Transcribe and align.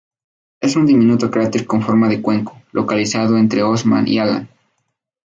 Es 0.61 0.75
un 0.77 0.87
diminuto 0.87 1.29
cráter 1.29 1.67
con 1.67 1.83
forma 1.83 2.09
de 2.09 2.23
cuenco, 2.23 2.59
localizado 2.71 3.37
entre 3.37 3.61
Osman 3.61 4.07
y 4.07 4.17
Alan. 4.17 4.49